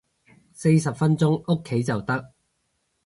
[0.53, 2.33] 四十分鐘屋企就得